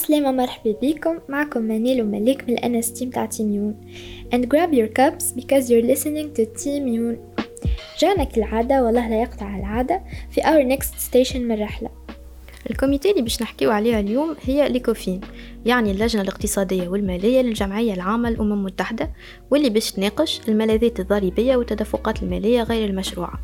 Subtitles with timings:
[0.00, 1.18] عسلامة مرحبا بكم.
[1.28, 3.74] معكم منال وملاك من الأنس team تاع TIMUN
[4.34, 7.18] and grab your cups because you're listening to TIMUN
[7.98, 11.90] جانا كالعادة والله لا يقطع العادة في our next station من الرحلة
[12.70, 15.20] ال committee اللي باش نحكيو عليها اليوم هي ال ECOFIN
[15.66, 19.10] يعني اللجنة الاقتصادية والمالية للجمعية العامة للأمم المتحدة
[19.50, 23.40] واللي باش تناقش الملاذات الضريبية والتدفقات المالية غير المشروعة.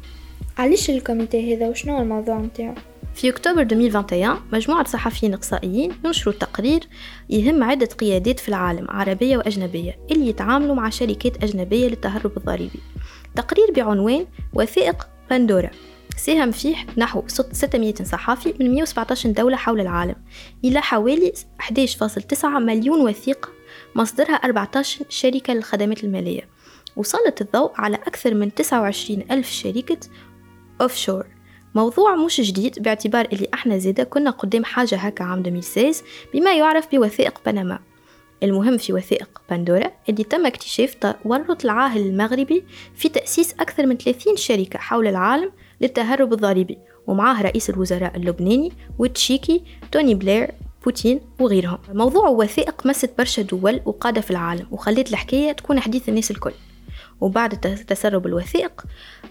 [0.58, 2.74] علاش ال committee هذا؟ وشنو الموضوع متاعو
[3.16, 6.88] في أكتوبر 2021 مجموعة صحفيين إقصائيين ينشروا تقرير
[7.30, 12.80] يهم عدة قيادات في العالم عربية وأجنبية اللي يتعاملوا مع شركات أجنبية للتهرب الضريبي.
[13.36, 15.70] تقرير بعنوان وثائق بندورا
[16.16, 20.16] ساهم فيه نحو 600 صحافي من 117 دولة حول العالم
[20.64, 23.48] إلى حوالي 11.9 مليون وثيقة
[23.94, 26.48] مصدرها 14 شركة للخدمات المالية.
[26.96, 29.98] وسلط الضوء على أكثر من 29 ألف شركة
[30.80, 31.35] offshore
[31.76, 36.88] موضوع مش جديد باعتبار اللي أحنا زيدا كنا قدام حاجة هكا عام 2016 بما يعرف
[36.92, 37.78] بوثائق بنما.
[38.42, 44.36] المهم في وثائق بندورا اللي تم اكتشاف تورط العاهل المغربي في تأسيس أكثر من 30
[44.36, 49.62] شركة حول العالم للتهرب الضريبي ومعاه رئيس الوزراء اللبناني وتشيكي
[49.92, 50.50] توني بلير
[50.84, 51.78] بوتين وغيرهم.
[51.88, 56.52] موضوع وثائق مست برشا دول وقادة في العالم وخليت الحكاية تكون حديث الناس الكل.
[57.20, 58.84] وبعد تسرب الوثائق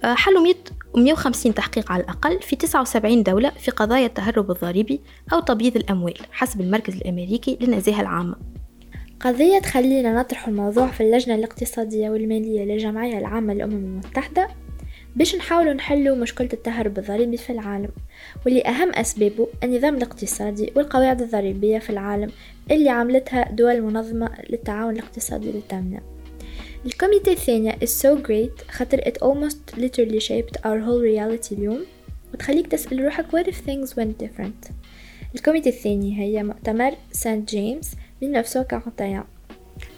[0.03, 0.55] آه، حلوا 100
[0.95, 5.01] و150 تحقيق على الأقل في 79 دولة في قضايا التهرب الضريبي
[5.33, 8.35] أو تبييض الأموال حسب المركز الأمريكي للنزاهة العامة.
[9.19, 14.47] قضية تخلينا نطرح الموضوع في اللجنة الاقتصادية والمالية للجمعية العامة للأمم المتحدة
[15.15, 17.89] باش نحاولوا نحلوا مشكلة التهرب الضريبي في العالم
[18.45, 22.31] واللي أهم أسبابه النظام الاقتصادي والقواعد الضريبية في العالم
[22.71, 26.14] اللي عملتها دول منظمة للتعاون الاقتصادي للتنمية
[26.85, 31.85] ال committee الثانية is so great خاطر it almost literally shaped our whole reality اليوم
[32.33, 34.71] وتخليك تسأل روحك what if things went different.
[35.35, 39.23] ال committee الثاني هي مؤتمر سانت جيمس من 1941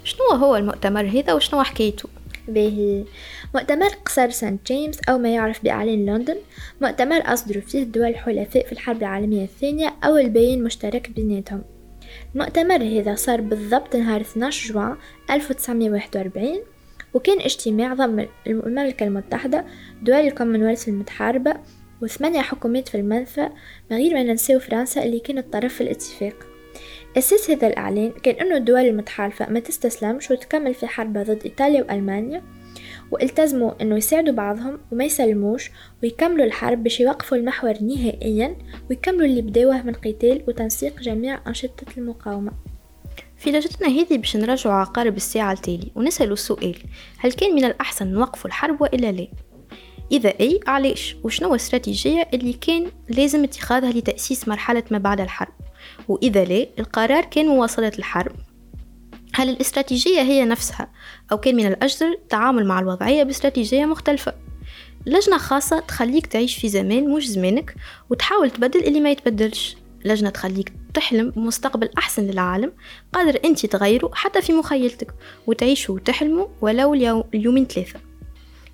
[0.03, 2.09] شنو هو المؤتمر هذا وشنو حكايته؟
[2.47, 3.05] باهي.
[3.55, 6.37] مؤتمر قصر سانت جيمس أو ما يعرف بإعلان لندن.
[6.81, 11.63] مؤتمر أصدروا فيه الدول الحلفاء في الحرب العالمية الثانية أو البيان مشترك بيناتهم.
[12.35, 14.97] المؤتمر هذا صار بالضبط نهار 12 جوان
[15.29, 16.59] 1941
[17.17, 19.65] وكان اجتماع ضم المملكة المتحدة
[20.01, 21.53] دول الكومنولث المتحاربة
[22.01, 23.49] وثمانية حكومات في المنفى
[23.91, 26.33] من غير ما ننساو فرنسا اللي كانت طرف في الاتفاق.
[27.17, 32.43] أساس هذا الإعلان كان أنه الدول المتحالفة ما تستسلمش وتكمل في حربها ضد إيطاليا وألمانيا
[33.11, 35.71] والتزموا أنه يساعدوا بعضهم وما يسلموش
[36.03, 38.55] ويكملوا الحرب باش يوقفوا المحور نهائيا
[38.89, 42.51] ويكملوا اللي بداوه من قتال وتنسيق جميع أنشطة المقاومة.
[43.37, 46.75] في لجنتنا هذه باش نراجعوا عقارب الساعة التالي ونسألوا السؤال
[47.17, 49.27] هل كان من الأحسن نوقفوا الحرب وإلا لا؟
[50.11, 55.53] إذا أي علاش؟ وشنو الاستراتيجية اللي كان لازم اتخاذها لتأسيس مرحلة ما بعد الحرب؟
[56.07, 58.35] وإذا لا القرار كان مواصلة الحرب.
[59.33, 60.91] هل الاستراتيجية هي نفسها؟
[61.31, 64.33] أو كان من الأجدر التعامل مع الوضعية باستراتيجية مختلفة؟
[65.05, 67.75] لجنة خاصة تخليك تعيش في زمان مش زمانك
[68.09, 69.77] وتحاول تبدل اللي ما يتبدلش.
[70.07, 72.71] لجنة تخليك تحلم بمستقبل أحسن للعالم
[73.13, 75.13] قادر أنت تغيره حتى في مخيلتك
[75.47, 76.93] وتعيشوا وتحلموا ولو
[77.33, 77.99] اليومين ثلاثة.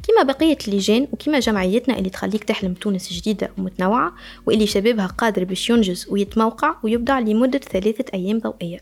[0.08, 4.14] كما بقية اللجان وكما جمعيتنا اللي تخليك تحلم تونس جديدة ومتنوعة
[4.46, 8.80] واللي شبابها قادر باش ينجز ويتموقع ويبدع لمدة ثلاثة أيام ضوئية.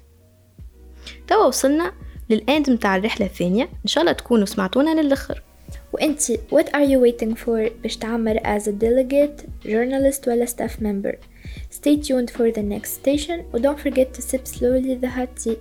[1.28, 1.91] توا وصلنا
[2.29, 3.63] للآند متاع الرحلة الثانية.
[3.63, 5.41] إن شاء الله تكونوا سمعتونا للآخر.
[5.94, 11.16] وانتي what are you waiting for باش تعمر as a delegate, journalist ولا staff member
[11.69, 13.45] Stay tuned for the next station.
[13.53, 15.57] And don't forget to sip slowly the hot tea